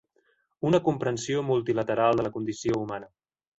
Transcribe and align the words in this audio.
Una 0.69 0.79
comprensió 0.87 1.45
multilateral 1.51 2.19
de 2.21 2.27
la 2.29 2.35
condició 2.39 2.83
humana. 2.83 3.15